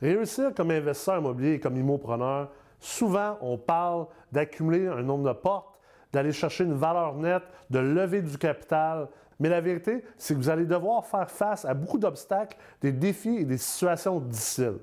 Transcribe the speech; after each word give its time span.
Réussir 0.00 0.52
comme 0.54 0.70
investisseur 0.70 1.18
immobilier 1.18 1.54
et 1.54 1.60
comme 1.60 1.76
immopreneur, 1.76 2.50
souvent 2.80 3.38
on 3.40 3.56
parle 3.56 4.06
d'accumuler 4.30 4.86
un 4.88 5.02
nombre 5.02 5.28
de 5.28 5.32
portes, 5.32 5.78
d'aller 6.12 6.32
chercher 6.32 6.64
une 6.64 6.74
valeur 6.74 7.14
nette, 7.14 7.44
de 7.70 7.78
lever 7.78 8.22
du 8.22 8.36
capital. 8.36 9.08
Mais 9.38 9.48
la 9.48 9.60
vérité, 9.60 10.04
c'est 10.16 10.34
que 10.34 10.38
vous 10.38 10.48
allez 10.48 10.64
devoir 10.64 11.04
faire 11.04 11.30
face 11.30 11.64
à 11.64 11.74
beaucoup 11.74 11.98
d'obstacles, 11.98 12.56
des 12.80 12.92
défis 12.92 13.36
et 13.38 13.44
des 13.44 13.58
situations 13.58 14.20
difficiles. 14.20 14.78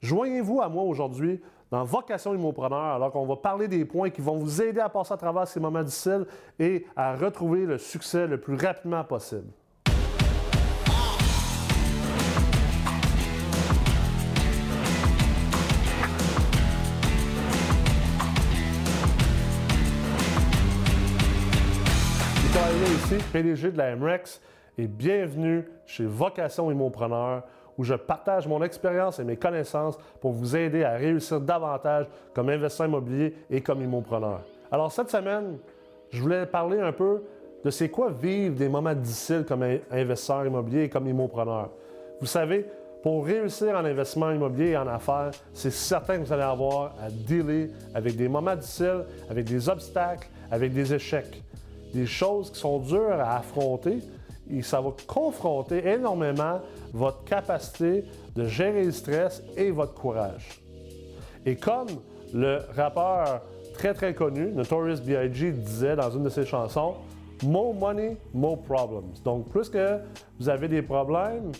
Joignez-vous 0.00 0.60
à 0.60 0.68
moi 0.68 0.82
aujourd'hui 0.82 1.40
dans 1.70 1.84
Vocation 1.84 2.34
Immopreneur, 2.34 2.96
alors 2.96 3.12
qu'on 3.12 3.24
va 3.24 3.36
parler 3.36 3.66
des 3.66 3.84
points 3.84 4.10
qui 4.10 4.20
vont 4.20 4.36
vous 4.36 4.60
aider 4.60 4.80
à 4.80 4.88
passer 4.88 5.14
à 5.14 5.16
travers 5.16 5.48
ces 5.48 5.58
moments 5.58 5.82
difficiles 5.82 6.26
et 6.58 6.86
à 6.94 7.16
retrouver 7.16 7.64
le 7.64 7.78
succès 7.78 8.26
le 8.26 8.38
plus 8.38 8.56
rapidement 8.56 9.04
possible. 9.04 9.48
Ici, 22.92 23.14
PDG 23.32 23.70
de 23.70 23.78
la 23.78 23.96
MREX, 23.96 24.40
et 24.76 24.86
bienvenue 24.86 25.64
chez 25.86 26.04
Vocation 26.04 26.70
Immopreneur, 26.70 27.42
où 27.78 27.84
je 27.84 27.94
partage 27.94 28.46
mon 28.46 28.62
expérience 28.62 29.18
et 29.18 29.24
mes 29.24 29.36
connaissances 29.36 29.96
pour 30.20 30.32
vous 30.32 30.54
aider 30.56 30.84
à 30.84 30.92
réussir 30.92 31.40
davantage 31.40 32.06
comme 32.34 32.50
investisseur 32.50 32.88
immobilier 32.88 33.34
et 33.50 33.62
comme 33.62 33.80
immopreneur. 33.80 34.42
Alors 34.70 34.92
cette 34.92 35.10
semaine, 35.10 35.56
je 36.10 36.20
voulais 36.20 36.44
parler 36.44 36.80
un 36.80 36.92
peu 36.92 37.22
de 37.64 37.70
c'est 37.70 37.88
quoi 37.88 38.10
vivre 38.10 38.56
des 38.56 38.68
moments 38.68 38.94
difficiles 38.94 39.44
comme 39.48 39.64
investisseur 39.90 40.44
immobilier 40.44 40.84
et 40.84 40.88
comme 40.90 41.08
immopreneur. 41.08 41.70
Vous 42.20 42.26
savez, 42.26 42.66
pour 43.02 43.24
réussir 43.24 43.74
en 43.74 43.84
investissement 43.86 44.32
immobilier 44.32 44.70
et 44.70 44.76
en 44.76 44.86
affaires, 44.86 45.30
c'est 45.54 45.72
certain 45.72 46.18
que 46.18 46.24
vous 46.24 46.32
allez 46.32 46.42
avoir 46.42 46.94
à 47.02 47.08
dealer 47.10 47.70
avec 47.94 48.16
des 48.16 48.28
moments 48.28 48.54
difficiles, 48.54 49.04
avec 49.30 49.46
des 49.46 49.68
obstacles, 49.70 50.28
avec 50.50 50.74
des 50.74 50.92
échecs 50.92 51.42
des 51.92 52.06
choses 52.06 52.50
qui 52.50 52.60
sont 52.60 52.78
dures 52.78 53.12
à 53.12 53.36
affronter 53.38 53.98
et 54.50 54.62
ça 54.62 54.80
va 54.80 54.90
confronter 55.06 55.86
énormément 55.86 56.60
votre 56.92 57.24
capacité 57.24 58.04
de 58.34 58.46
gérer 58.46 58.84
le 58.84 58.92
stress 58.92 59.42
et 59.56 59.70
votre 59.70 59.94
courage. 59.94 60.62
Et 61.46 61.56
comme 61.56 61.88
le 62.32 62.58
rappeur 62.74 63.42
très 63.74 63.94
très 63.94 64.14
connu, 64.14 64.52
Notorious 64.52 65.00
B.I.G., 65.00 65.52
disait 65.52 65.96
dans 65.96 66.10
une 66.10 66.24
de 66.24 66.28
ses 66.28 66.44
chansons, 66.44 66.94
More 67.44 67.74
money, 67.74 68.16
more 68.32 68.62
problems. 68.62 69.14
Donc, 69.24 69.48
plus 69.48 69.68
que 69.68 69.98
vous 70.38 70.48
avez 70.48 70.68
des 70.68 70.82
problèmes, 70.82 71.50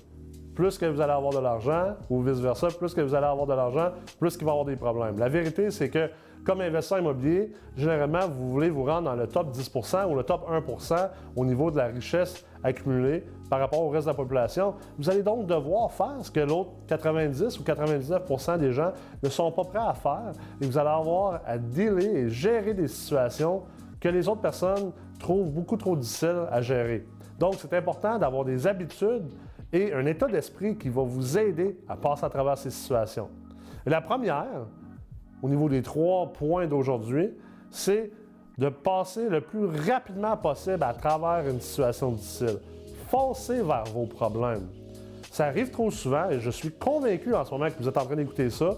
plus 0.54 0.78
que 0.78 0.86
vous 0.86 1.00
allez 1.00 1.12
avoir 1.12 1.32
de 1.32 1.38
l'argent, 1.38 1.94
ou 2.10 2.22
vice-versa, 2.22 2.68
plus 2.78 2.94
que 2.94 3.00
vous 3.00 3.14
allez 3.14 3.26
avoir 3.26 3.46
de 3.46 3.54
l'argent, 3.54 3.90
plus 4.18 4.36
qu'il 4.36 4.44
va 4.44 4.52
y 4.52 4.54
avoir 4.54 4.66
des 4.66 4.76
problèmes. 4.76 5.18
La 5.18 5.28
vérité, 5.28 5.70
c'est 5.70 5.88
que 5.88 6.10
comme 6.44 6.60
investisseur 6.60 6.98
immobilier, 6.98 7.52
généralement, 7.76 8.26
vous 8.28 8.50
voulez 8.50 8.68
vous 8.68 8.84
rendre 8.84 9.02
dans 9.02 9.14
le 9.14 9.28
top 9.28 9.52
10% 9.52 10.10
ou 10.10 10.16
le 10.16 10.24
top 10.24 10.48
1% 10.50 11.08
au 11.36 11.44
niveau 11.44 11.70
de 11.70 11.76
la 11.76 11.86
richesse 11.86 12.44
accumulée 12.64 13.24
par 13.48 13.60
rapport 13.60 13.80
au 13.82 13.90
reste 13.90 14.06
de 14.06 14.10
la 14.10 14.16
population. 14.16 14.74
Vous 14.98 15.08
allez 15.08 15.22
donc 15.22 15.46
devoir 15.46 15.92
faire 15.92 16.16
ce 16.20 16.30
que 16.30 16.40
l'autre 16.40 16.70
90 16.88 17.60
ou 17.60 17.62
99% 17.62 18.58
des 18.58 18.72
gens 18.72 18.92
ne 19.22 19.28
sont 19.28 19.52
pas 19.52 19.64
prêts 19.64 19.78
à 19.78 19.94
faire 19.94 20.32
et 20.60 20.66
vous 20.66 20.76
allez 20.76 20.88
avoir 20.88 21.40
à 21.46 21.58
dealer 21.58 22.16
et 22.16 22.28
gérer 22.28 22.74
des 22.74 22.88
situations 22.88 23.62
que 24.00 24.08
les 24.08 24.28
autres 24.28 24.40
personnes 24.40 24.90
trouvent 25.20 25.52
beaucoup 25.52 25.76
trop 25.76 25.94
difficiles 25.94 26.46
à 26.50 26.60
gérer. 26.60 27.06
Donc, 27.38 27.54
c'est 27.58 27.72
important 27.72 28.18
d'avoir 28.18 28.44
des 28.44 28.66
habitudes 28.66 29.28
et 29.72 29.92
un 29.92 30.06
état 30.06 30.26
d'esprit 30.26 30.76
qui 30.76 30.88
va 30.88 31.02
vous 31.02 31.38
aider 31.38 31.78
à 31.88 31.96
passer 31.96 32.24
à 32.24 32.30
travers 32.30 32.58
ces 32.58 32.70
situations. 32.70 33.28
La 33.86 34.00
première, 34.00 34.66
au 35.42 35.48
niveau 35.48 35.68
des 35.68 35.82
trois 35.82 36.32
points 36.32 36.66
d'aujourd'hui, 36.66 37.30
c'est 37.70 38.10
de 38.58 38.68
passer 38.68 39.28
le 39.28 39.40
plus 39.40 39.66
rapidement 39.66 40.36
possible 40.36 40.82
à 40.82 40.92
travers 40.92 41.48
une 41.48 41.60
situation 41.60 42.12
difficile. 42.12 42.58
Foncez 43.08 43.62
vers 43.62 43.84
vos 43.84 44.06
problèmes. 44.06 44.68
Ça 45.30 45.46
arrive 45.46 45.70
trop 45.70 45.90
souvent 45.90 46.28
et 46.28 46.40
je 46.40 46.50
suis 46.50 46.70
convaincu 46.70 47.34
en 47.34 47.44
ce 47.44 47.50
moment 47.50 47.70
que 47.70 47.82
vous 47.82 47.88
êtes 47.88 47.96
en 47.96 48.04
train 48.04 48.16
d'écouter 48.16 48.50
ça, 48.50 48.76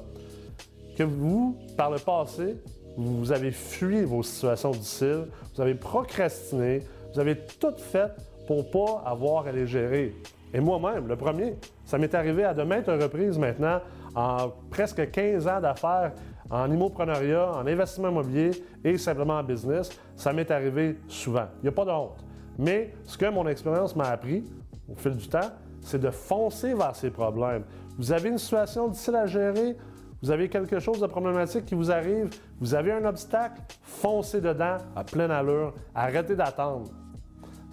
que 0.97 1.03
vous, 1.03 1.59
par 1.77 1.91
le 1.91 1.99
passé, 1.99 2.57
vous 2.97 3.33
avez 3.33 3.51
fui 3.51 4.05
vos 4.05 4.23
situations 4.23 4.71
difficiles, 4.71 5.27
vous 5.55 5.61
avez 5.61 5.75
procrastiné, 5.75 6.83
vous 7.13 7.21
avez 7.21 7.37
tout 7.37 7.77
fait 7.77 8.13
pour 8.47 8.59
ne 8.59 8.63
pas 8.63 9.03
avoir 9.05 9.47
à 9.47 9.53
les 9.53 9.67
gérer. 9.67 10.15
Et 10.55 10.61
moi-même, 10.61 11.09
le 11.09 11.17
premier, 11.17 11.57
ça 11.85 11.99
m'est 11.99 12.15
arrivé 12.15 12.45
à 12.45 12.55
de 12.55 12.63
maintes 12.63 12.87
reprises 12.87 13.37
maintenant, 13.37 13.81
en 14.15 14.53
presque 14.71 15.11
15 15.11 15.49
ans 15.49 15.61
d'affaires, 15.61 16.13
en 16.49 16.71
immoprenariat, 16.71 17.51
en 17.51 17.67
investissement 17.67 18.11
immobilier 18.11 18.53
et 18.85 18.97
simplement 18.97 19.35
en 19.35 19.43
business, 19.43 19.91
ça 20.15 20.33
m'est 20.33 20.49
arrivé 20.53 20.97
souvent. 21.09 21.47
Il 21.59 21.63
n'y 21.63 21.69
a 21.71 21.73
pas 21.73 21.85
de 21.85 21.91
honte. 21.91 22.25
Mais 22.57 22.95
ce 23.03 23.19
que 23.19 23.29
mon 23.29 23.49
expérience 23.49 23.97
m'a 23.97 24.05
appris 24.05 24.45
au 24.89 24.95
fil 24.95 25.17
du 25.17 25.27
temps, 25.27 25.51
c'est 25.81 26.01
de 26.01 26.11
foncer 26.11 26.73
vers 26.73 26.95
ces 26.95 27.11
problèmes. 27.11 27.65
Vous 27.99 28.13
avez 28.13 28.29
une 28.29 28.39
situation 28.39 28.87
difficile 28.87 29.17
à 29.17 29.27
gérer, 29.27 29.77
vous 30.23 30.31
avez 30.31 30.49
quelque 30.49 30.79
chose 30.79 31.01
de 31.01 31.07
problématique 31.09 31.67
qui 31.67 31.75
vous 31.75 31.91
arrive, 31.91 32.31
vous 32.61 32.77
avez 32.77 32.93
un 32.93 33.05
obstacle, 33.05 33.61
foncez 33.83 34.41
dedans 34.41 34.77
à 34.95 35.03
pleine 35.03 35.33
allure, 35.33 35.75
arrêtez 35.95 36.37
d'attendre. 36.37 36.91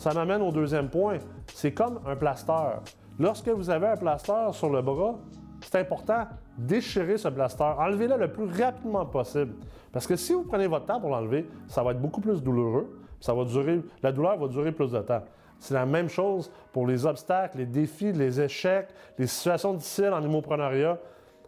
Ça 0.02 0.16
m'amène 0.16 0.42
au 0.42 0.52
deuxième 0.52 0.90
point. 0.90 1.20
C'est 1.54 1.74
comme 1.74 2.00
un 2.08 2.16
plaster. 2.16 2.80
Lorsque 3.20 3.50
vous 3.50 3.70
avez 3.70 3.86
un 3.86 3.98
plaster 3.98 4.48
sur 4.52 4.72
le 4.72 4.82
bras, 4.82 5.14
c'est 5.62 5.78
important, 5.78 6.26
déchirer 6.58 7.20
ce 7.20 7.28
blaster. 7.28 7.72
Enlevez-le 7.78 8.18
le 8.18 8.32
plus 8.32 8.46
rapidement 8.46 9.06
possible. 9.06 9.54
Parce 9.92 10.08
que 10.08 10.16
si 10.16 10.34
vous 10.34 10.42
prenez 10.42 10.66
votre 10.66 10.88
temps 10.88 11.00
pour 11.00 11.12
l'enlever, 11.12 11.48
ça 11.68 11.84
va 11.84 11.92
être 11.92 12.02
beaucoup 12.02 12.20
plus 12.20 12.42
douloureux. 12.42 13.00
Ça 13.20 13.36
va 13.36 13.46
durer, 13.46 13.80
la 14.02 14.12
douleur 14.12 14.40
va 14.40 14.48
durer 14.48 14.72
plus 14.72 14.92
de 14.92 15.02
temps. 15.02 15.22
C'est 15.60 15.76
la 15.76 15.86
même 15.86 16.10
chose 16.10 16.52
pour 16.74 16.88
les 16.88 17.06
obstacles, 17.06 17.60
les 17.60 17.68
défis, 17.68 18.12
les 18.12 18.42
échecs, 18.42 18.88
les 19.20 19.28
situations 19.28 19.76
difficiles 19.76 20.14
en 20.14 20.24
immoprenariat. 20.24 20.98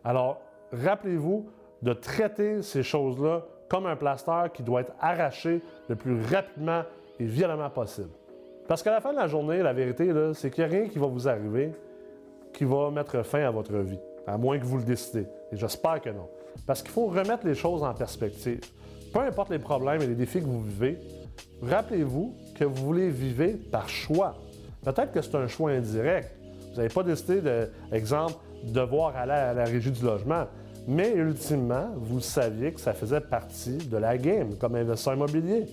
Alors, 0.04 0.40
rappelez-vous 0.72 1.50
de 1.82 1.94
traiter 1.94 2.62
ces 2.62 2.84
choses-là 2.84 3.42
comme 3.68 3.88
un 3.88 3.96
plaster 3.96 4.44
qui 4.54 4.62
doit 4.62 4.82
être 4.82 4.94
arraché 5.02 5.64
le 5.90 5.96
plus 5.96 6.22
rapidement 6.32 6.84
et 7.20 7.26
violemment 7.26 7.72
possible. 7.72 8.12
Parce 8.68 8.82
qu'à 8.82 8.92
la 8.92 9.02
fin 9.02 9.12
de 9.12 9.18
la 9.18 9.28
journée, 9.28 9.62
la 9.62 9.74
vérité, 9.74 10.12
c'est 10.34 10.50
qu'il 10.50 10.66
n'y 10.66 10.74
a 10.74 10.80
rien 10.80 10.90
qui 10.90 11.00
va 11.00 11.08
vous 11.08 11.28
arriver 11.28 11.74
qui 12.54 12.66
va 12.66 12.92
mettre 12.92 13.24
fin 13.24 13.42
à 13.42 13.52
votre 13.52 13.76
vie 13.78 14.00
à 14.28 14.38
moins 14.38 14.58
que 14.58 14.64
vous 14.64 14.78
le 14.78 14.84
décidez. 14.84 15.28
Et 15.52 15.58
j'espère 15.58 16.00
que 16.02 16.10
non. 16.10 16.30
Parce 16.66 16.82
qu'il 16.82 16.92
faut 16.92 17.08
remettre 17.08 17.46
les 17.46 17.56
choses 17.56 17.84
en 17.84 17.94
perspective. 17.94 18.62
Peu 19.12 19.20
importe 19.20 19.50
les 19.50 19.60
problèmes 19.60 20.02
et 20.02 20.08
les 20.08 20.16
défis 20.16 20.40
que 20.40 20.46
vous 20.46 20.64
vivez, 20.64 21.00
rappelez-vous 21.62 22.36
que 22.56 22.64
vous 22.64 22.86
voulez 22.86 23.10
vivre 23.10 23.58
par 23.72 23.90
choix. 23.90 24.36
Peut-être 24.84 25.12
que 25.12 25.22
c'est 25.22 25.36
un 25.36 25.48
choix 25.48 25.72
indirect. 25.72 26.32
Vous 26.72 26.78
n'avez 26.78 26.94
pas 26.94 27.04
décidé, 27.04 27.42
de, 27.42 27.70
exemple, 27.92 28.36
devoir 28.64 29.16
aller 29.16 29.34
à 29.34 29.54
la 29.54 29.66
régie 29.66 29.92
du 29.92 30.04
logement. 30.04 30.46
Mais 30.88 31.14
ultimement, 31.14 31.90
vous 31.96 32.20
saviez 32.20 32.74
que 32.74 32.80
ça 32.80 32.94
faisait 32.94 33.22
partie 33.22 33.78
de 33.78 33.98
la 33.98 34.18
game 34.18 34.56
comme 34.58 34.76
investisseur 34.76 35.14
immobilier. 35.16 35.66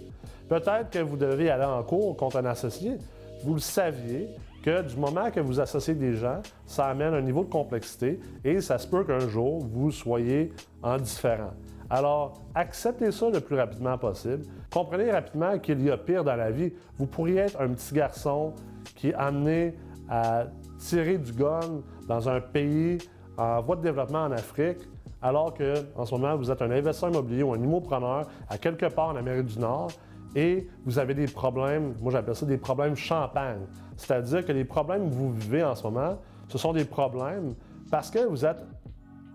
Peut-être 0.49 0.91
que 0.91 0.99
vous 1.01 1.17
devez 1.17 1.51
aller 1.51 1.65
en 1.65 1.83
cours 1.83 2.17
contre 2.17 2.37
un 2.37 2.45
associé. 2.45 2.97
Vous 3.45 3.55
le 3.55 3.61
saviez, 3.61 4.29
que 4.63 4.83
du 4.83 4.97
moment 4.97 5.31
que 5.31 5.41
vous 5.41 5.61
associez 5.61 5.95
des 5.95 6.15
gens, 6.15 6.41
ça 6.67 6.87
amène 6.87 7.15
un 7.15 7.23
niveau 7.23 7.45
de 7.45 7.51
complexité 7.51 8.21
et 8.45 8.61
ça 8.61 8.79
se 8.79 8.87
peut 8.87 9.05
qu'un 9.05 9.29
jour, 9.29 9.59
vous 9.61 9.91
soyez 9.91 10.53
en 10.83 10.99
différent. 10.99 11.53
Alors, 11.89 12.43
acceptez 12.55 13.11
ça 13.11 13.31
le 13.31 13.41
plus 13.41 13.57
rapidement 13.57 13.99
possible. 13.99 14.45
Comprenez 14.71 15.11
rapidement 15.11 15.59
qu'il 15.59 15.83
y 15.83 15.91
a 15.91 15.97
pire 15.97 16.23
dans 16.23 16.37
la 16.37 16.51
vie. 16.51 16.73
Vous 16.99 17.07
pourriez 17.07 17.39
être 17.39 17.61
un 17.61 17.69
petit 17.69 17.95
garçon 17.95 18.53
qui 18.95 19.09
est 19.09 19.15
amené 19.15 19.75
à 20.09 20.45
tirer 20.79 21.19
du 21.19 21.33
gun 21.33 21.61
dans 22.07 22.29
un 22.29 22.41
pays 22.41 22.99
en 23.37 23.61
voie 23.63 23.77
de 23.77 23.83
développement 23.83 24.25
en 24.25 24.33
Afrique, 24.33 24.79
alors 25.23 25.55
que 25.55 25.75
en 25.97 26.05
ce 26.05 26.15
moment, 26.15 26.37
vous 26.37 26.51
êtes 26.51 26.63
un 26.63 26.71
investisseur 26.71 27.11
immobilier 27.11 27.43
ou 27.43 27.53
un 27.53 27.61
immopreneur 27.61 28.27
à 28.49 28.59
quelque 28.59 28.87
part 28.87 29.09
en 29.09 29.17
Amérique 29.17 29.47
du 29.47 29.59
Nord 29.59 29.91
et 30.35 30.69
vous 30.85 30.99
avez 30.99 31.15
des 31.15 31.27
problèmes, 31.27 31.95
moi 32.01 32.13
j'appelle 32.13 32.37
ça 32.37 32.47
des 32.47 32.59
problèmes 32.59 32.95
champagne. 32.95 33.61
C'est-à-dire 33.97 34.45
que 34.45 34.53
les 34.53 34.65
problèmes 34.65 35.11
que 35.11 35.15
vous 35.15 35.33
vivez 35.33 35.65
en 35.65 35.75
ce 35.75 35.83
moment, 35.83 36.19
ce 36.49 36.57
sont 36.57 36.73
des 36.73 36.85
problèmes 36.85 37.55
parce 37.91 38.11
que 38.11 38.21
vous 38.27 38.45
êtes 38.45 38.65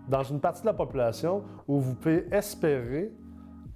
dans 0.08 0.22
une 0.22 0.40
partie 0.40 0.62
de 0.62 0.66
la 0.66 0.74
population 0.74 1.42
où 1.68 1.78
vous 1.80 1.94
pouvez 1.94 2.26
espérer 2.32 3.12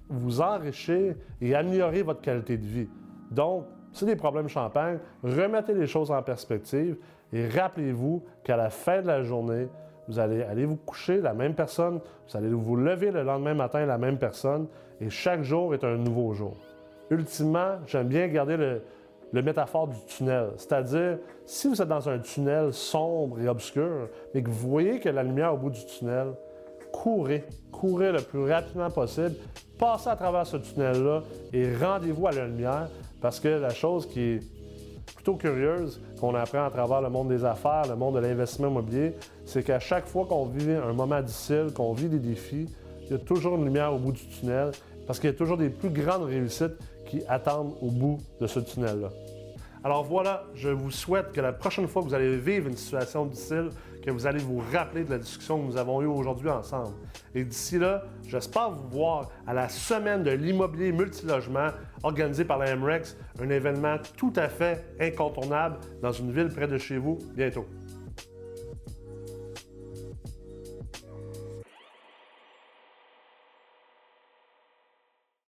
vous 0.09 0.41
enrichir 0.41 1.15
et 1.39 1.55
améliorer 1.55 2.01
votre 2.01 2.21
qualité 2.21 2.57
de 2.57 2.65
vie. 2.65 2.89
Donc, 3.29 3.65
c'est 3.93 4.05
des 4.05 4.15
problèmes 4.15 4.47
champagne. 4.47 4.99
Remettez 5.23 5.73
les 5.73 5.87
choses 5.87 6.11
en 6.11 6.21
perspective 6.21 6.97
et 7.31 7.47
rappelez-vous 7.47 8.23
qu'à 8.43 8.57
la 8.57 8.69
fin 8.69 9.01
de 9.01 9.07
la 9.07 9.23
journée, 9.23 9.67
vous 10.07 10.19
allez 10.19 10.65
vous 10.65 10.77
coucher 10.77 11.21
la 11.21 11.33
même 11.33 11.53
personne, 11.53 11.99
vous 12.27 12.37
allez 12.37 12.49
vous 12.49 12.75
lever 12.75 13.11
le 13.11 13.23
lendemain 13.23 13.53
matin 13.53 13.85
la 13.85 13.97
même 13.97 14.17
personne. 14.17 14.67
Et 14.99 15.09
chaque 15.09 15.43
jour 15.43 15.73
est 15.73 15.83
un 15.83 15.97
nouveau 15.97 16.33
jour. 16.33 16.55
Ultimement, 17.09 17.77
j'aime 17.87 18.07
bien 18.07 18.27
garder 18.27 18.57
le 18.57 19.41
métaphore 19.41 19.87
du 19.87 19.97
tunnel. 20.05 20.51
C'est-à-dire, 20.57 21.17
si 21.45 21.67
vous 21.67 21.81
êtes 21.81 21.87
dans 21.87 22.07
un 22.07 22.19
tunnel 22.19 22.73
sombre 22.73 23.39
et 23.39 23.47
obscur, 23.47 24.07
mais 24.33 24.43
que 24.43 24.49
vous 24.49 24.69
voyez 24.69 24.99
que 24.99 25.09
la 25.09 25.23
lumière 25.23 25.53
au 25.53 25.57
bout 25.57 25.71
du 25.71 25.85
tunnel, 25.85 26.27
courez, 26.91 27.45
courez 27.71 28.11
le 28.11 28.21
plus 28.21 28.49
rapidement 28.51 28.89
possible, 28.89 29.35
passez 29.77 30.09
à 30.09 30.15
travers 30.15 30.45
ce 30.45 30.57
tunnel-là 30.57 31.23
et 31.51 31.75
rendez-vous 31.75 32.27
à 32.27 32.31
la 32.31 32.45
lumière 32.45 32.89
parce 33.21 33.39
que 33.39 33.47
la 33.47 33.69
chose 33.69 34.07
qui 34.07 34.21
est 34.21 34.39
plutôt 35.21 35.35
curieuse 35.35 36.01
qu'on 36.19 36.33
apprend 36.33 36.65
à 36.65 36.71
travers 36.71 36.99
le 36.99 37.09
monde 37.09 37.29
des 37.29 37.45
affaires, 37.45 37.83
le 37.87 37.95
monde 37.95 38.15
de 38.15 38.21
l'investissement 38.21 38.69
immobilier, 38.69 39.13
c'est 39.45 39.61
qu'à 39.61 39.79
chaque 39.79 40.07
fois 40.07 40.25
qu'on 40.25 40.45
vit 40.45 40.71
un 40.71 40.93
moment 40.93 41.21
difficile, 41.21 41.67
qu'on 41.75 41.93
vit 41.93 42.09
des 42.09 42.17
défis, 42.17 42.65
il 43.03 43.11
y 43.11 43.13
a 43.13 43.19
toujours 43.19 43.55
une 43.55 43.65
lumière 43.65 43.93
au 43.93 43.99
bout 43.99 44.13
du 44.13 44.25
tunnel 44.25 44.71
parce 45.05 45.19
qu'il 45.19 45.29
y 45.29 45.33
a 45.33 45.35
toujours 45.35 45.57
des 45.57 45.69
plus 45.69 45.91
grandes 45.91 46.23
réussites 46.23 46.73
qui 47.05 47.21
attendent 47.27 47.73
au 47.83 47.91
bout 47.91 48.17
de 48.39 48.47
ce 48.47 48.61
tunnel-là. 48.61 49.09
Alors 49.83 50.03
voilà, 50.03 50.43
je 50.53 50.69
vous 50.69 50.91
souhaite 50.91 51.31
que 51.31 51.41
la 51.41 51.53
prochaine 51.53 51.87
fois 51.87 52.03
que 52.03 52.07
vous 52.07 52.13
allez 52.13 52.37
vivre 52.37 52.67
une 52.67 52.77
situation 52.77 53.25
difficile, 53.25 53.69
que 54.03 54.11
vous 54.11 54.27
allez 54.27 54.37
vous 54.37 54.61
rappeler 54.71 55.03
de 55.03 55.09
la 55.09 55.17
discussion 55.17 55.59
que 55.59 55.65
nous 55.65 55.77
avons 55.77 56.03
eue 56.03 56.07
aujourd'hui 56.07 56.49
ensemble. 56.49 56.93
Et 57.33 57.43
d'ici 57.43 57.79
là, 57.79 58.03
j'espère 58.27 58.69
vous 58.69 58.87
voir 58.89 59.29
à 59.47 59.55
la 59.55 59.69
semaine 59.69 60.21
de 60.21 60.31
l'immobilier 60.31 60.91
multilogement 60.91 61.69
organisée 62.03 62.45
par 62.45 62.59
la 62.59 62.75
MREX, 62.75 63.17
un 63.41 63.49
événement 63.49 63.97
tout 64.17 64.33
à 64.35 64.49
fait 64.49 64.85
incontournable 64.99 65.79
dans 66.01 66.11
une 66.11 66.31
ville 66.31 66.49
près 66.49 66.67
de 66.67 66.77
chez 66.77 66.97
vous 66.97 67.17
bientôt. 67.35 67.65